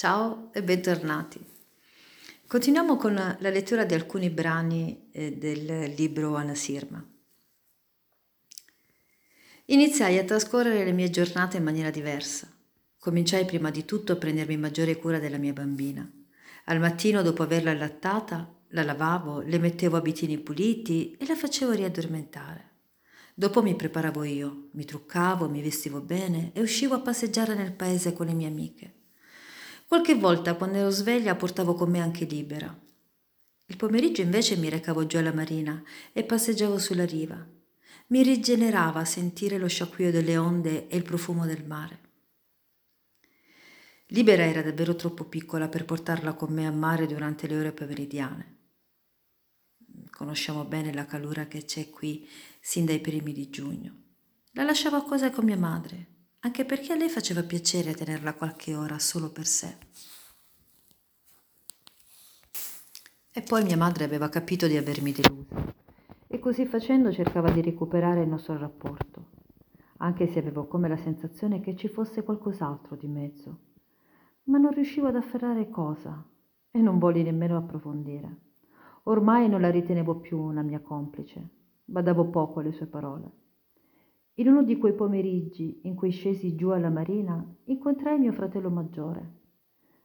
Ciao 0.00 0.50
e 0.52 0.62
bentornati. 0.62 1.44
Continuiamo 2.46 2.96
con 2.96 3.14
la 3.14 3.50
lettura 3.50 3.84
di 3.84 3.94
alcuni 3.94 4.30
brani 4.30 5.08
eh, 5.10 5.36
del 5.36 5.92
libro 5.96 6.36
Anasirma. 6.36 7.04
Iniziai 9.64 10.18
a 10.18 10.22
trascorrere 10.22 10.84
le 10.84 10.92
mie 10.92 11.10
giornate 11.10 11.56
in 11.56 11.64
maniera 11.64 11.90
diversa. 11.90 12.48
Cominciai 12.96 13.44
prima 13.44 13.72
di 13.72 13.84
tutto 13.84 14.12
a 14.12 14.16
prendermi 14.16 14.56
maggiore 14.56 14.98
cura 14.98 15.18
della 15.18 15.36
mia 15.36 15.52
bambina. 15.52 16.08
Al 16.66 16.78
mattino, 16.78 17.22
dopo 17.22 17.42
averla 17.42 17.72
allattata, 17.72 18.54
la 18.68 18.84
lavavo, 18.84 19.40
le 19.40 19.58
mettevo 19.58 19.96
abitini 19.96 20.38
puliti 20.38 21.16
e 21.18 21.26
la 21.26 21.34
facevo 21.34 21.72
riaddormentare. 21.72 22.70
Dopo 23.34 23.62
mi 23.62 23.74
preparavo 23.74 24.22
io, 24.22 24.68
mi 24.74 24.84
truccavo, 24.84 25.48
mi 25.48 25.60
vestivo 25.60 26.00
bene 26.00 26.52
e 26.54 26.60
uscivo 26.60 26.94
a 26.94 27.00
passeggiare 27.00 27.56
nel 27.56 27.72
paese 27.72 28.12
con 28.12 28.26
le 28.26 28.34
mie 28.34 28.46
amiche. 28.46 28.92
Qualche 29.88 30.16
volta, 30.16 30.54
quando 30.54 30.76
ero 30.76 30.90
sveglia, 30.90 31.34
portavo 31.34 31.72
con 31.72 31.88
me 31.90 31.98
anche 31.98 32.26
Libera. 32.26 32.78
Il 33.68 33.76
pomeriggio 33.78 34.20
invece 34.20 34.54
mi 34.56 34.68
recavo 34.68 35.06
giù 35.06 35.16
alla 35.16 35.32
marina 35.32 35.82
e 36.12 36.24
passeggiavo 36.24 36.78
sulla 36.78 37.06
riva. 37.06 37.42
Mi 38.08 38.22
rigenerava 38.22 39.06
sentire 39.06 39.56
lo 39.56 39.66
sciacquio 39.66 40.10
delle 40.10 40.36
onde 40.36 40.88
e 40.88 40.96
il 40.98 41.04
profumo 41.04 41.46
del 41.46 41.64
mare. 41.64 42.00
Libera 44.08 44.44
era 44.44 44.60
davvero 44.60 44.94
troppo 44.94 45.24
piccola 45.24 45.68
per 45.68 45.86
portarla 45.86 46.34
con 46.34 46.52
me 46.52 46.66
a 46.66 46.70
mare 46.70 47.06
durante 47.06 47.46
le 47.46 47.56
ore 47.56 47.72
pomeridiane. 47.72 48.56
Conosciamo 50.10 50.64
bene 50.66 50.92
la 50.92 51.06
calura 51.06 51.46
che 51.46 51.64
c'è 51.64 51.88
qui 51.88 52.28
sin 52.60 52.84
dai 52.84 53.00
primi 53.00 53.32
di 53.32 53.48
giugno. 53.48 53.94
La 54.50 54.64
lasciavo 54.64 54.96
a 54.96 55.04
cosa 55.04 55.30
con 55.30 55.46
mia 55.46 55.56
madre 55.56 56.16
anche 56.40 56.64
perché 56.64 56.92
a 56.92 56.96
lei 56.96 57.08
faceva 57.08 57.42
piacere 57.42 57.94
tenerla 57.94 58.34
qualche 58.34 58.74
ora 58.74 58.98
solo 58.98 59.30
per 59.30 59.46
sé. 59.46 59.76
E 63.32 63.40
poi 63.42 63.64
mia 63.64 63.76
madre 63.76 64.04
aveva 64.04 64.28
capito 64.28 64.66
di 64.66 64.76
avermi 64.76 65.12
delusa 65.12 65.74
e 66.26 66.38
così 66.38 66.66
facendo 66.66 67.12
cercava 67.12 67.50
di 67.50 67.60
recuperare 67.60 68.22
il 68.22 68.28
nostro 68.28 68.56
rapporto, 68.56 69.30
anche 69.98 70.28
se 70.28 70.38
avevo 70.38 70.66
come 70.66 70.88
la 70.88 70.96
sensazione 70.96 71.60
che 71.60 71.74
ci 71.74 71.88
fosse 71.88 72.22
qualcos'altro 72.22 72.94
di 72.96 73.08
mezzo, 73.08 73.58
ma 74.44 74.58
non 74.58 74.72
riuscivo 74.72 75.08
ad 75.08 75.16
afferrare 75.16 75.68
cosa 75.68 76.24
e 76.70 76.80
non 76.80 76.98
volli 76.98 77.22
nemmeno 77.22 77.56
approfondire. 77.56 78.46
Ormai 79.04 79.48
non 79.48 79.60
la 79.60 79.70
ritenevo 79.70 80.16
più 80.16 80.38
una 80.38 80.62
mia 80.62 80.80
complice, 80.80 81.48
badavo 81.84 82.26
poco 82.28 82.60
alle 82.60 82.72
sue 82.72 82.86
parole. 82.86 83.47
In 84.38 84.46
uno 84.46 84.62
di 84.62 84.78
quei 84.78 84.94
pomeriggi 84.94 85.80
in 85.82 85.96
cui 85.96 86.10
scesi 86.10 86.54
giù 86.54 86.68
alla 86.68 86.90
marina, 86.90 87.44
incontrai 87.64 88.20
mio 88.20 88.30
fratello 88.30 88.70
maggiore. 88.70 89.36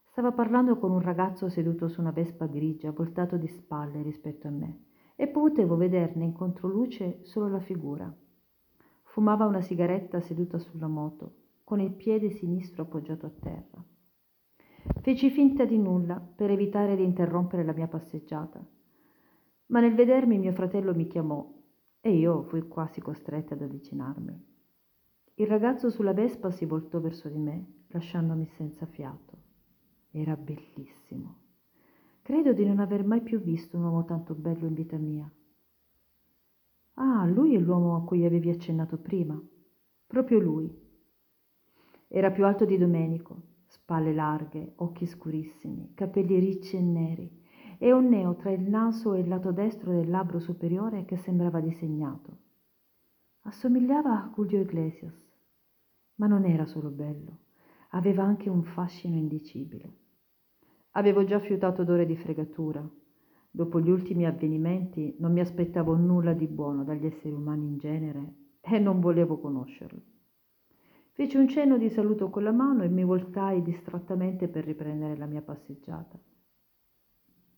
Stava 0.06 0.32
parlando 0.32 0.80
con 0.80 0.90
un 0.90 1.02
ragazzo 1.02 1.50
seduto 1.50 1.88
su 1.88 2.02
una 2.02 2.10
vespa 2.10 2.48
grigia, 2.48 2.92
voltato 2.92 3.38
di 3.38 3.46
spalle 3.46 4.02
rispetto 4.02 4.48
a 4.48 4.52
me, 4.52 4.86
e 5.16 5.28
potevo 5.28 5.76
vederne 5.76 6.24
in 6.24 6.34
controluce 6.34 7.20
solo 7.22 7.48
la 7.48 7.60
figura. 7.60 8.12
Fumava 9.04 9.46
una 9.46 9.62
sigaretta 9.62 10.20
seduta 10.20 10.58
sulla 10.58 10.88
moto, 10.88 11.36
con 11.64 11.80
il 11.80 11.92
piede 11.92 12.32
sinistro 12.32 12.84
appoggiato 12.84 13.28
a 13.28 13.32
terra. 13.40 13.86
Feci 15.02 15.30
finta 15.30 15.64
di 15.64 15.78
nulla 15.78 16.20
per 16.20 16.50
evitare 16.50 16.96
di 16.96 17.04
interrompere 17.04 17.64
la 17.64 17.74
mia 17.74 17.88
passeggiata, 17.88 18.66
ma 19.68 19.80
nel 19.80 19.94
vedermi 19.94 20.40
mio 20.40 20.54
fratello 20.54 20.96
mi 20.96 21.06
chiamò 21.06 21.62
e 22.06 22.18
io 22.18 22.44
fui 22.44 22.68
quasi 22.68 23.00
costretta 23.00 23.54
ad 23.54 23.62
avvicinarmi. 23.62 24.46
Il 25.36 25.48
ragazzo 25.48 25.90
sulla 25.90 26.12
vespa 26.12 26.52
si 26.52 26.66
voltò 26.66 27.00
verso 27.00 27.30
di 27.30 27.38
me, 27.38 27.84
lasciandomi 27.88 28.46
senza 28.58 28.86
fiato. 28.86 29.38
Era 30.12 30.36
bellissimo. 30.36 31.38
Credo 32.22 32.52
di 32.52 32.66
non 32.66 32.80
aver 32.80 33.06
mai 33.06 33.22
più 33.22 33.40
visto 33.40 33.78
un 33.78 33.86
uomo 33.86 34.04
tanto 34.04 34.36
bello 34.36 34.68
in 34.68 34.74
vita 34.74 34.98
mia. 34.98 35.32
Ah, 36.96 37.26
lui 37.26 37.56
è 37.56 37.60
l'uomo 37.60 37.96
a 37.96 38.04
cui 38.04 38.26
avevi 38.26 38.50
accennato 38.50 38.98
prima. 38.98 39.42
Proprio 40.06 40.40
lui. 40.40 40.70
Era 42.10 42.32
più 42.32 42.46
alto 42.46 42.66
di 42.66 42.78
Domenico, 42.78 43.44
spalle 43.66 44.14
larghe, 44.14 44.74
occhi 44.76 45.06
scurissimi, 45.06 45.94
capelli 45.94 46.38
ricci 46.38 46.76
e 46.76 46.82
neri, 46.82 47.43
e 47.78 47.92
un 47.92 48.08
neo 48.08 48.36
tra 48.36 48.52
il 48.52 48.62
naso 48.62 49.14
e 49.14 49.20
il 49.20 49.28
lato 49.28 49.52
destro 49.52 49.92
del 49.92 50.10
labbro 50.10 50.40
superiore 50.40 51.06
che 51.06 51.18
sembrava 51.18 51.60
disegnato. 51.60 52.38
Assomigliava 53.42 54.24
a 54.24 54.32
Julio 54.34 54.62
Iglesias, 54.62 55.14
ma 56.16 56.28
non 56.28 56.46
era 56.46 56.66
solo 56.66 56.90
bello, 56.90 57.40
aveva 57.90 58.24
anche 58.24 58.50
un 58.50 58.64
fascino 58.64 59.16
indicibile. 59.16 59.98
Avevo 60.92 61.24
già 61.24 61.40
fiutato 61.40 61.82
odore 61.82 62.06
di 62.06 62.16
fregatura. 62.16 62.88
Dopo 63.50 63.80
gli 63.80 63.90
ultimi 63.90 64.26
avvenimenti 64.26 65.16
non 65.20 65.32
mi 65.32 65.40
aspettavo 65.40 65.96
nulla 65.96 66.34
di 66.34 66.48
buono 66.48 66.84
dagli 66.84 67.06
esseri 67.06 67.34
umani 67.34 67.66
in 67.66 67.78
genere 67.78 68.34
e 68.62 68.80
non 68.80 69.00
volevo 69.00 69.40
conoscerli. 69.40 70.04
Feci 71.12 71.38
un 71.38 71.48
cenno 71.48 71.78
di 71.78 71.90
saluto 71.90 72.30
con 72.30 72.44
la 72.44 72.52
mano 72.52 72.84
e 72.84 72.90
mi 72.90 73.04
voltai 73.04 73.62
distrattamente 73.62 74.48
per 74.48 74.66
riprendere 74.66 75.16
la 75.16 75.28
mia 75.28 75.42
passeggiata 75.42 76.20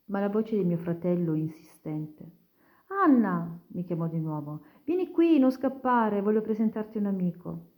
ma 0.05 0.19
la 0.19 0.29
voce 0.29 0.55
di 0.55 0.63
mio 0.63 0.77
fratello 0.77 1.33
insistente. 1.33 2.43
Anna, 2.87 3.59
mi 3.67 3.83
chiamò 3.83 4.07
di 4.07 4.19
nuovo, 4.19 4.63
vieni 4.83 5.09
qui, 5.11 5.39
non 5.39 5.51
scappare, 5.51 6.21
voglio 6.21 6.41
presentarti 6.41 6.97
un 6.97 7.07
amico. 7.07 7.71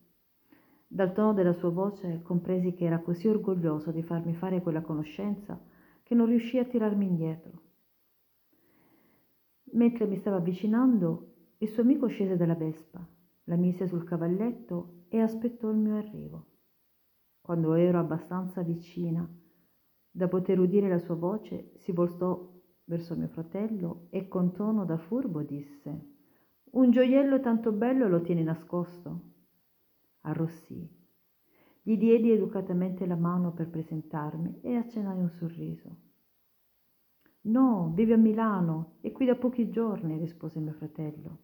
Dal 0.87 1.13
tono 1.13 1.33
della 1.33 1.53
sua 1.53 1.69
voce 1.69 2.21
compresi 2.21 2.73
che 2.73 2.85
era 2.85 2.99
così 2.99 3.27
orgoglioso 3.27 3.91
di 3.91 4.03
farmi 4.03 4.33
fare 4.33 4.61
quella 4.61 4.81
conoscenza 4.81 5.61
che 6.03 6.15
non 6.15 6.27
riuscì 6.27 6.57
a 6.57 6.65
tirarmi 6.65 7.05
indietro. 7.05 7.61
Mentre 9.73 10.05
mi 10.05 10.15
stava 10.15 10.37
avvicinando, 10.37 11.33
il 11.57 11.67
suo 11.67 11.83
amico 11.83 12.07
scese 12.07 12.37
dalla 12.37 12.55
vespa, 12.55 13.05
la 13.45 13.55
mise 13.55 13.87
sul 13.87 14.05
cavalletto 14.05 15.03
e 15.09 15.19
aspettò 15.19 15.69
il 15.69 15.77
mio 15.77 15.97
arrivo. 15.97 16.45
Quando 17.41 17.73
ero 17.73 17.99
abbastanza 17.99 18.61
vicina, 18.61 19.27
da 20.17 20.27
poter 20.27 20.57
udire 20.59 20.89
la 20.89 20.97
sua 20.97 21.13
voce, 21.13 21.73
si 21.75 21.91
voltò 21.91 22.51
verso 22.85 23.15
mio 23.15 23.27
fratello 23.27 24.07
e 24.09 24.27
con 24.27 24.51
tono 24.51 24.83
da 24.83 24.97
furbo 24.97 25.43
disse 25.43 26.15
Un 26.71 26.89
gioiello 26.89 27.39
tanto 27.39 27.71
bello 27.71 28.07
lo 28.07 28.21
tieni 28.21 28.41
nascosto? 28.41 29.21
Arrossì. 30.21 30.89
Gli 31.83 31.97
diedi 31.97 32.31
educatamente 32.31 33.05
la 33.05 33.15
mano 33.15 33.53
per 33.53 33.69
presentarmi 33.69 34.61
e 34.61 34.75
accennai 34.75 35.19
un 35.19 35.29
sorriso. 35.29 35.95
No, 37.41 37.91
vive 37.93 38.15
a 38.15 38.17
Milano, 38.17 38.95
è 39.01 39.11
qui 39.11 39.27
da 39.27 39.35
pochi 39.35 39.69
giorni, 39.69 40.17
rispose 40.17 40.59
mio 40.59 40.73
fratello. 40.73 41.37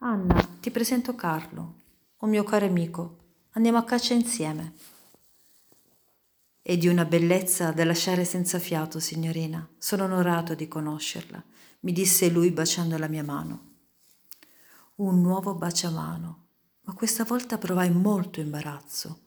Anna, 0.00 0.34
ti 0.60 0.70
presento 0.70 1.14
Carlo, 1.14 1.74
un 2.18 2.28
mio 2.28 2.44
caro 2.44 2.66
amico. 2.66 3.16
Andiamo 3.52 3.78
a 3.78 3.84
caccia 3.84 4.12
insieme. 4.12 4.74
È 6.66 6.78
di 6.78 6.88
una 6.88 7.04
bellezza 7.04 7.72
da 7.72 7.84
lasciare 7.84 8.24
senza 8.24 8.58
fiato, 8.58 8.98
signorina. 8.98 9.68
Sono 9.76 10.04
onorato 10.04 10.54
di 10.54 10.66
conoscerla, 10.66 11.44
mi 11.80 11.92
disse 11.92 12.30
lui 12.30 12.50
baciando 12.52 12.96
la 12.96 13.06
mia 13.06 13.22
mano. 13.22 13.72
Un 14.94 15.20
nuovo 15.20 15.54
baciamano, 15.56 16.46
ma 16.84 16.94
questa 16.94 17.24
volta 17.24 17.58
provai 17.58 17.90
molto 17.90 18.40
imbarazzo. 18.40 19.24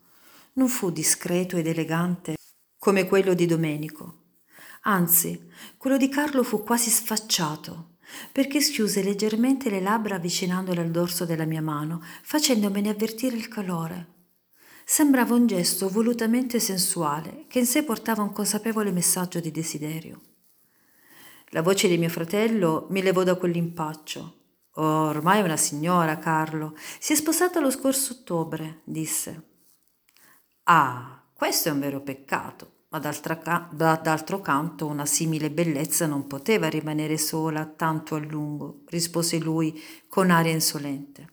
Non 0.53 0.67
fu 0.67 0.89
discreto 0.89 1.57
ed 1.57 1.67
elegante 1.67 2.37
come 2.79 3.05
quello 3.05 3.35
di 3.35 3.45
Domenico. 3.45 4.23
Anzi, 4.85 5.47
quello 5.77 5.97
di 5.97 6.09
Carlo 6.09 6.41
fu 6.41 6.63
quasi 6.63 6.89
sfacciato, 6.89 7.97
perché 8.31 8.61
schiuse 8.61 9.03
leggermente 9.03 9.69
le 9.69 9.79
labbra 9.79 10.15
avvicinandole 10.15 10.81
al 10.81 10.89
dorso 10.89 11.23
della 11.23 11.45
mia 11.45 11.61
mano, 11.61 12.01
facendomene 12.23 12.89
avvertire 12.89 13.35
il 13.35 13.47
calore. 13.47 14.15
Sembrava 14.89 15.35
un 15.35 15.47
gesto 15.47 15.89
volutamente 15.89 16.61
sensuale 16.61 17.43
che 17.49 17.59
in 17.59 17.65
sé 17.65 17.83
portava 17.83 18.23
un 18.23 18.31
consapevole 18.31 18.93
messaggio 18.93 19.41
di 19.41 19.51
desiderio. 19.51 20.21
La 21.49 21.61
voce 21.61 21.89
di 21.89 21.97
mio 21.97 22.07
fratello 22.07 22.87
mi 22.91 23.01
levò 23.01 23.23
da 23.23 23.35
quell'impaccio. 23.35 24.35
Oh, 24.75 25.07
ormai 25.09 25.41
è 25.41 25.43
una 25.43 25.57
signora, 25.57 26.17
Carlo. 26.19 26.73
Si 26.99 27.11
è 27.11 27.15
sposata 27.17 27.59
lo 27.59 27.69
scorso 27.69 28.13
ottobre, 28.13 28.79
disse. 28.85 29.47
Ah, 30.63 31.21
questo 31.33 31.67
è 31.67 31.73
un 31.73 31.81
vero 31.81 31.99
peccato, 31.99 32.85
ma 32.87 33.01
ca- 33.01 33.69
da- 33.69 33.99
d'altro 34.01 34.39
canto 34.39 34.87
una 34.87 35.05
simile 35.05 35.51
bellezza 35.51 36.05
non 36.05 36.27
poteva 36.27 36.69
rimanere 36.69 37.17
sola 37.17 37.65
tanto 37.65 38.15
a 38.15 38.19
lungo, 38.19 38.83
rispose 38.85 39.37
lui 39.37 39.83
con 40.07 40.31
aria 40.31 40.53
insolente. 40.53 41.27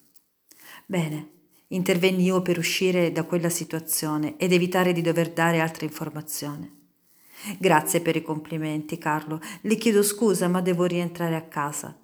Bene, 0.87 1.34
intervenni 1.75 2.25
io 2.25 2.43
per 2.43 2.59
uscire 2.59 3.12
da 3.12 3.25
quella 3.25 3.49
situazione 3.49 4.37
ed 4.37 4.53
evitare 4.53 4.93
di 4.93 5.03
dover 5.03 5.31
dare 5.31 5.61
altre 5.61 5.87
informazioni. 5.87 6.82
Grazie 7.59 8.00
per 8.00 8.17
i 8.17 8.23
complimenti, 8.23 8.97
Carlo. 8.97 9.41
Le 9.62 9.76
chiedo 9.76 10.03
scusa, 10.03 10.49
ma 10.49 10.61
devo 10.61 10.85
rientrare 10.85 11.37
a 11.37 11.43
casa. 11.43 11.99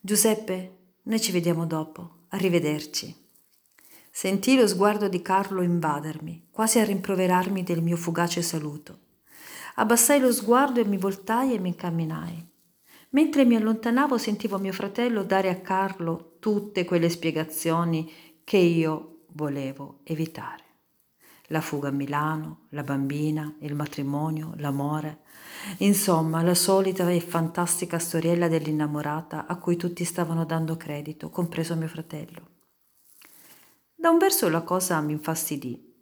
Giuseppe, 0.00 0.76
noi 1.02 1.20
ci 1.20 1.32
vediamo 1.32 1.66
dopo. 1.66 2.24
Arrivederci. 2.28 3.14
Sentii 4.10 4.56
lo 4.56 4.66
sguardo 4.66 5.08
di 5.08 5.20
Carlo 5.20 5.60
invadermi, 5.60 6.48
quasi 6.50 6.78
a 6.78 6.84
rimproverarmi 6.84 7.62
del 7.62 7.82
mio 7.82 7.96
fugace 7.96 8.40
saluto. 8.40 9.00
Abbassai 9.74 10.20
lo 10.20 10.32
sguardo 10.32 10.80
e 10.80 10.86
mi 10.86 10.96
voltai 10.96 11.52
e 11.52 11.58
mi 11.58 11.68
incamminai. 11.68 12.48
Mentre 13.10 13.44
mi 13.44 13.56
allontanavo 13.56 14.16
sentivo 14.16 14.58
mio 14.58 14.72
fratello 14.72 15.22
dare 15.22 15.50
a 15.50 15.60
Carlo 15.60 16.36
tutte 16.40 16.84
quelle 16.84 17.10
spiegazioni 17.10 18.10
che 18.42 18.56
io 18.56 19.15
volevo 19.36 20.00
evitare. 20.02 20.64
La 21.50 21.60
fuga 21.60 21.88
a 21.88 21.92
Milano, 21.92 22.66
la 22.70 22.82
bambina, 22.82 23.54
il 23.60 23.74
matrimonio, 23.74 24.54
l'amore, 24.56 25.20
insomma 25.78 26.42
la 26.42 26.54
solita 26.54 27.08
e 27.08 27.20
fantastica 27.20 28.00
storiella 28.00 28.48
dell'innamorata 28.48 29.46
a 29.46 29.56
cui 29.58 29.76
tutti 29.76 30.04
stavano 30.04 30.44
dando 30.44 30.76
credito, 30.76 31.30
compreso 31.30 31.76
mio 31.76 31.86
fratello. 31.86 32.54
Da 33.94 34.10
un 34.10 34.18
verso 34.18 34.48
la 34.48 34.62
cosa 34.62 35.00
mi 35.00 35.12
infastidì, 35.12 35.94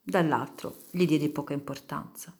dall'altro 0.00 0.76
gli 0.90 1.06
diedi 1.06 1.28
poca 1.30 1.54
importanza. 1.54 2.32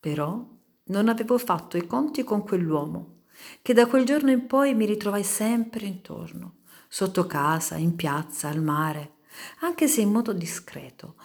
Però 0.00 0.46
non 0.86 1.08
avevo 1.08 1.38
fatto 1.38 1.78
i 1.78 1.86
conti 1.86 2.24
con 2.24 2.42
quell'uomo, 2.42 3.22
che 3.62 3.72
da 3.72 3.86
quel 3.86 4.04
giorno 4.04 4.30
in 4.30 4.46
poi 4.46 4.74
mi 4.74 4.84
ritrovai 4.84 5.24
sempre 5.24 5.86
intorno, 5.86 6.58
sotto 6.94 7.26
casa, 7.26 7.74
in 7.74 7.96
piazza, 7.96 8.46
al 8.48 8.62
mare, 8.62 9.14
anche 9.62 9.88
se 9.88 10.00
in 10.00 10.12
modo 10.12 10.32
discreto. 10.32 11.16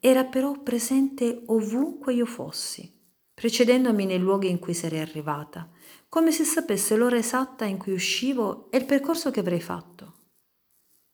Era 0.00 0.24
però 0.24 0.60
presente 0.62 1.44
ovunque 1.46 2.12
io 2.12 2.26
fossi, 2.26 2.92
precedendomi 3.32 4.04
nei 4.04 4.18
luoghi 4.18 4.50
in 4.50 4.58
cui 4.58 4.74
sarei 4.74 4.98
arrivata, 4.98 5.70
come 6.08 6.32
se 6.32 6.42
sapesse 6.42 6.96
l'ora 6.96 7.18
esatta 7.18 7.64
in 7.66 7.78
cui 7.78 7.92
uscivo 7.92 8.68
e 8.72 8.78
il 8.78 8.84
percorso 8.84 9.30
che 9.30 9.38
avrei 9.38 9.60
fatto. 9.60 10.14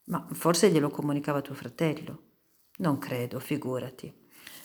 Ma 0.05 0.27
forse 0.33 0.71
glielo 0.71 0.89
comunicava 0.89 1.43
tuo 1.43 1.55
fratello. 1.55 2.23
Non 2.79 2.97
credo, 2.97 3.39
figurati. 3.41 4.11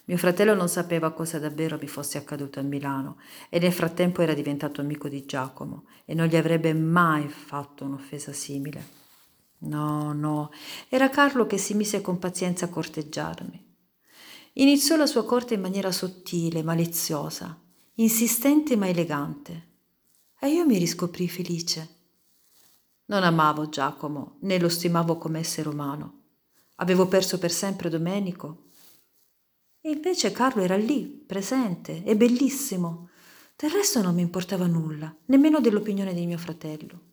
Mio 0.05 0.17
fratello 0.17 0.53
non 0.53 0.69
sapeva 0.69 1.11
cosa 1.11 1.37
davvero 1.37 1.77
mi 1.77 1.89
fosse 1.89 2.17
accaduto 2.17 2.61
a 2.61 2.63
Milano 2.63 3.17
e 3.49 3.59
nel 3.59 3.73
frattempo 3.73 4.21
era 4.21 4.33
diventato 4.33 4.79
amico 4.79 5.09
di 5.09 5.25
Giacomo 5.25 5.87
e 6.05 6.13
non 6.13 6.27
gli 6.27 6.37
avrebbe 6.37 6.73
mai 6.73 7.27
fatto 7.27 7.83
un'offesa 7.83 8.31
simile. 8.31 9.02
No, 9.63 10.11
no, 10.13 10.51
era 10.89 11.09
Carlo 11.09 11.45
che 11.45 11.57
si 11.57 11.73
mise 11.73 12.01
con 12.01 12.19
pazienza 12.19 12.65
a 12.65 12.69
corteggiarmi. 12.69 13.71
Iniziò 14.53 14.95
la 14.97 15.05
sua 15.05 15.25
corte 15.25 15.53
in 15.53 15.61
maniera 15.61 15.91
sottile, 15.91 16.63
maliziosa, 16.63 17.59
insistente 17.95 18.75
ma 18.75 18.87
elegante. 18.87 19.71
E 20.39 20.49
io 20.49 20.65
mi 20.65 20.77
riscoprì 20.77 21.29
felice. 21.29 22.01
Non 23.05 23.23
amavo 23.23 23.69
Giacomo, 23.69 24.37
né 24.41 24.59
lo 24.59 24.69
stimavo 24.69 25.17
come 25.17 25.39
essere 25.39 25.69
umano. 25.69 26.21
Avevo 26.77 27.07
perso 27.07 27.37
per 27.37 27.51
sempre 27.51 27.89
Domenico 27.89 28.69
e 29.79 29.91
invece 29.91 30.31
Carlo 30.31 30.61
era 30.61 30.75
lì, 30.75 31.05
presente 31.05 32.03
e 32.03 32.15
bellissimo. 32.17 33.09
Del 33.55 33.71
resto 33.71 34.01
non 34.01 34.15
mi 34.15 34.21
importava 34.21 34.67
nulla, 34.67 35.15
nemmeno 35.25 35.59
dell'opinione 35.59 36.13
di 36.13 36.25
mio 36.25 36.37
fratello. 36.37 37.11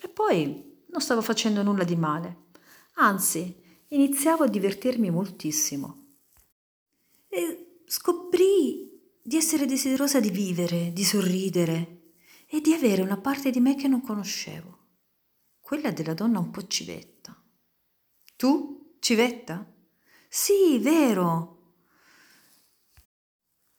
E 0.00 0.08
poi 0.08 0.75
non 0.96 1.04
stavo 1.04 1.20
facendo 1.20 1.62
nulla 1.62 1.84
di 1.84 1.94
male. 1.94 2.44
Anzi, 2.94 3.54
iniziavo 3.88 4.44
a 4.44 4.48
divertirmi 4.48 5.10
moltissimo. 5.10 6.14
E 7.28 7.82
scoprì 7.84 9.18
di 9.22 9.36
essere 9.36 9.66
desiderosa 9.66 10.20
di 10.20 10.30
vivere, 10.30 10.94
di 10.94 11.04
sorridere 11.04 12.14
e 12.48 12.62
di 12.62 12.72
avere 12.72 13.02
una 13.02 13.18
parte 13.18 13.50
di 13.50 13.60
me 13.60 13.74
che 13.74 13.88
non 13.88 14.00
conoscevo, 14.00 14.78
quella 15.60 15.90
della 15.90 16.14
donna 16.14 16.38
un 16.38 16.50
po' 16.50 16.66
civetta. 16.66 17.36
Tu, 18.34 18.96
civetta? 18.98 19.70
Sì, 20.30 20.78
vero, 20.78 21.55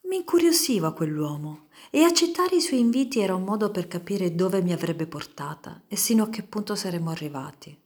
mi 0.07 0.17
incuriosiva 0.17 0.93
quell'uomo 0.93 1.67
e 1.89 2.03
accettare 2.03 2.55
i 2.55 2.61
suoi 2.61 2.79
inviti 2.79 3.19
era 3.19 3.35
un 3.35 3.43
modo 3.43 3.71
per 3.71 3.87
capire 3.87 4.35
dove 4.35 4.61
mi 4.61 4.71
avrebbe 4.71 5.05
portata 5.05 5.83
e 5.87 5.97
sino 5.97 6.23
a 6.23 6.29
che 6.29 6.43
punto 6.43 6.75
saremmo 6.75 7.09
arrivati. 7.09 7.77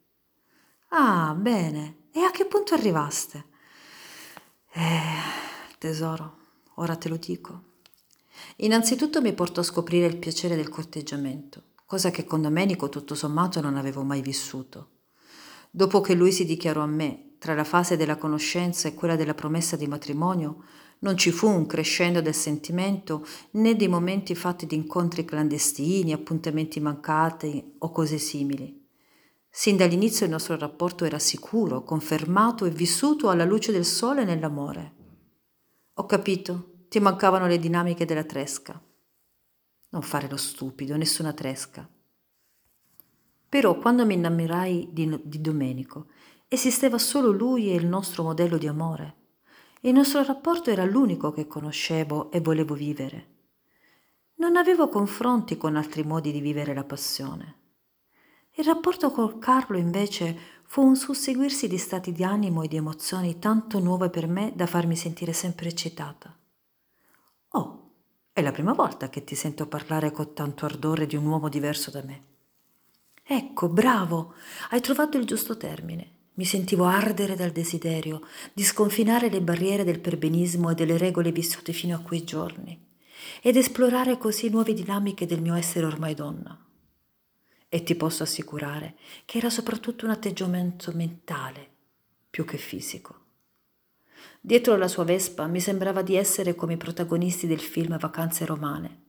Ah, 0.90 1.34
bene. 1.34 2.10
E 2.12 2.20
a 2.22 2.30
che 2.30 2.46
punto 2.46 2.76
arrivaste? 2.76 3.46
Eh, 4.74 5.78
tesoro, 5.80 6.38
ora 6.76 6.96
te 6.96 7.10
lo 7.10 7.18
dico. 7.18 7.70
Innanzitutto 8.58 9.22
mi 9.22 9.34
portò 9.34 9.62
a 9.62 9.66
scoprire 9.66 10.06
il 10.06 10.18
piacere 10.18 10.56
del 10.56 10.70
corteggiamento, 10.70 11.64
cosa 11.86 12.12
che 12.12 12.26
con 12.26 12.42
Domenico 12.42 12.90
tutto 12.90 13.16
sommato 13.16 13.62
non 13.62 13.78
avevo 13.78 14.04
mai 14.04 14.22
vissuto. 14.22 14.90
Dopo 15.72 16.02
che 16.02 16.14
lui 16.14 16.32
si 16.32 16.46
dichiarò 16.46 16.82
a 16.82 16.88
me, 16.88 17.36
tra 17.40 17.56
la 17.56 17.64
fase 17.64 17.98
della 17.98 18.18
conoscenza 18.18 18.88
e 18.88 18.94
quella 18.94 19.16
della 19.16 19.34
promessa 19.34 19.76
di 19.76 19.88
matrimonio, 19.88 20.64
non 21.02 21.18
ci 21.18 21.32
fu 21.32 21.48
un 21.48 21.66
crescendo 21.66 22.22
del 22.22 22.34
sentimento 22.34 23.26
né 23.52 23.76
di 23.76 23.88
momenti 23.88 24.36
fatti 24.36 24.66
di 24.66 24.76
incontri 24.76 25.26
clandestini, 25.26 26.14
appuntamenti 26.14 26.80
mancati 26.80 27.76
o 27.80 27.92
cose 27.92 28.18
simili. 28.18 28.80
Sin 29.50 29.78
dall'inizio 29.78 30.26
il 30.26 30.32
nostro 30.32 30.58
rapporto 30.58 31.04
era 31.04 31.20
sicuro, 31.20 31.84
confermato 31.84 32.66
e 32.66 32.70
vissuto 32.70 33.30
alla 33.30 33.46
luce 33.46 33.72
del 33.72 33.84
sole 33.84 34.24
nell'amore. 34.24 34.96
Ho 35.96 36.06
capito, 36.06 36.86
ti 36.88 37.00
mancavano 37.00 37.48
le 37.48 37.58
dinamiche 37.58 38.06
della 38.06 38.24
tresca. 38.24 38.82
Non 39.90 40.02
fare 40.04 40.30
lo 40.30 40.38
stupido, 40.38 40.96
nessuna 40.96 41.34
tresca. 41.34 41.88
Però 43.50 43.78
quando 43.78 44.06
mi 44.06 44.14
innamorai 44.14 44.90
di, 44.94 45.20
di 45.24 45.42
Domenico, 45.42 46.08
esisteva 46.48 46.98
solo 46.98 47.32
lui 47.32 47.72
e 47.72 47.76
il 47.76 47.88
nostro 47.88 48.24
modello 48.24 48.58
di 48.58 48.68
amore. 48.68 49.21
Il 49.84 49.94
nostro 49.94 50.24
rapporto 50.24 50.70
era 50.70 50.86
l'unico 50.86 51.32
che 51.32 51.48
conoscevo 51.48 52.30
e 52.30 52.40
volevo 52.40 52.76
vivere. 52.76 53.30
Non 54.36 54.56
avevo 54.56 54.90
confronti 54.90 55.58
con 55.58 55.76
altri 55.76 56.04
modi 56.04 56.32
di 56.32 56.40
vivere 56.40 56.76
la 56.76 56.84
passione. 56.84 57.56
Il 58.52 58.64
rapporto 58.64 59.10
col 59.10 59.40
Carlo 59.40 59.78
invece 59.78 60.38
fu 60.66 60.84
un 60.84 60.96
susseguirsi 60.96 61.68
di 61.68 61.80
stati 61.80 62.12
di 62.12 62.24
animo 62.24 62.62
e 62.62 62.68
di 62.68 62.76
emozioni 62.76 63.40
tanto 63.40 63.80
nuove 63.80 64.12
per 64.12 64.28
me 64.28 64.54
da 64.56 64.68
farmi 64.68 64.96
sentire 64.96 65.34
sempre 65.34 65.70
eccitata. 65.70 66.38
Oh, 67.54 67.92
è 68.34 68.42
la 68.44 68.52
prima 68.52 68.74
volta 68.74 69.10
che 69.10 69.24
ti 69.24 69.34
sento 69.34 69.66
parlare 69.66 70.12
con 70.12 70.36
tanto 70.36 70.66
ardore 70.66 71.08
di 71.08 71.16
un 71.16 71.26
uomo 71.26 71.50
diverso 71.50 71.90
da 71.90 72.04
me. 72.04 72.26
Ecco, 73.24 73.68
bravo, 73.68 74.36
hai 74.70 74.80
trovato 74.80 75.18
il 75.18 75.26
giusto 75.26 75.58
termine. 75.58 76.20
Mi 76.34 76.46
sentivo 76.46 76.86
ardere 76.86 77.36
dal 77.36 77.52
desiderio 77.52 78.22
di 78.54 78.64
sconfinare 78.64 79.30
le 79.30 79.42
barriere 79.42 79.84
del 79.84 80.00
perbenismo 80.00 80.70
e 80.70 80.76
delle 80.76 80.98
regole 80.98 81.32
vissute 81.32 81.74
fino 81.74 81.96
a 81.96 82.00
quei 82.00 82.24
giorni 82.24 82.88
ed 83.42 83.58
esplorare 83.58 84.18
così 84.18 84.50
nuove 84.50 84.74
dinamiche 84.74 85.26
del 85.26 85.42
mio 85.42 85.56
essere 85.56 85.86
ormai 85.86 86.14
donna. 86.14 86.58
E 87.68 87.84
ti 87.84 87.96
posso 87.96 88.24
assicurare 88.24 88.96
che 89.26 89.38
era 89.40 89.50
soprattutto 89.50 90.06
un 90.06 90.12
atteggiamento 90.12 90.92
mentale 90.94 91.70
più 92.30 92.46
che 92.46 92.58
fisico. 92.58 93.20
Dietro 94.40 94.78
la 94.78 94.88
sua 94.88 95.04
Vespa 95.04 95.48
mi 95.48 95.60
sembrava 95.60 96.02
di 96.02 96.16
essere 96.16 96.56
come 96.56 96.74
i 96.74 96.78
protagonisti 96.78 97.46
del 97.46 97.60
film 97.60 97.98
Vacanze 98.00 98.46
romane 98.46 99.02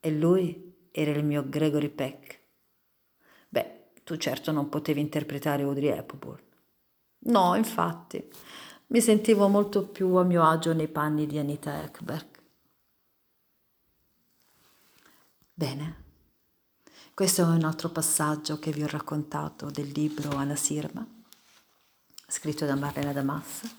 e 0.00 0.10
lui 0.10 0.74
era 0.90 1.10
il 1.10 1.24
mio 1.24 1.46
Gregory 1.48 1.90
Peck. 1.90 2.40
Beh, 3.48 3.90
tu 4.02 4.16
certo 4.16 4.52
non 4.52 4.68
potevi 4.68 5.00
interpretare 5.00 5.62
Audrey 5.62 5.90
Hepburn. 5.90 6.44
No, 7.26 7.56
infatti, 7.56 8.24
mi 8.88 9.00
sentivo 9.00 9.48
molto 9.48 9.88
più 9.88 10.14
a 10.14 10.22
mio 10.22 10.44
agio 10.44 10.72
nei 10.72 10.86
panni 10.86 11.26
di 11.26 11.38
Anita 11.38 11.82
Ekberg. 11.82 12.26
Bene, 15.52 16.04
questo 17.14 17.42
è 17.42 17.46
un 17.46 17.64
altro 17.64 17.88
passaggio 17.88 18.60
che 18.60 18.70
vi 18.70 18.84
ho 18.84 18.86
raccontato 18.86 19.70
del 19.70 19.88
libro 19.88 20.36
Anna 20.36 20.54
Sirma, 20.54 21.04
scritto 22.28 22.64
da 22.64 22.76
Marlena 22.76 23.12
Damas. 23.12 23.74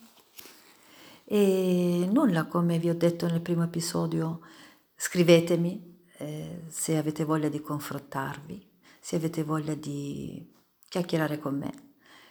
E 1.23 2.09
nulla, 2.11 2.47
come 2.47 2.79
vi 2.79 2.89
ho 2.89 2.95
detto 2.95 3.27
nel 3.27 3.41
primo 3.41 3.63
episodio, 3.63 4.41
scrivetemi 4.93 6.03
eh, 6.17 6.63
se 6.67 6.97
avete 6.97 7.23
voglia 7.23 7.47
di 7.47 7.61
confrontarvi, 7.61 8.69
se 8.99 9.15
avete 9.15 9.43
voglia 9.43 9.73
di 9.73 10.53
chiacchierare 10.89 11.39
con 11.39 11.57
me 11.57 11.86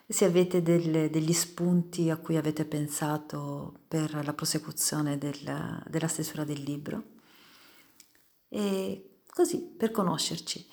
se 0.09 0.25
avete 0.25 0.63
delle, 0.63 1.11
degli 1.11 1.33
spunti 1.33 2.11
a 2.11 2.17
cui 2.17 2.37
avete 2.37 2.65
pensato 2.65 3.81
per 3.89 4.25
la 4.25 4.33
prosecuzione 4.33 5.19
del, 5.19 5.83
della 5.89 6.09
stesura 6.09 6.45
del 6.45 6.63
libro. 6.63 7.03
E 8.49 9.19
così, 9.29 9.61
per 9.61 9.91
conoscerci, 9.91 10.65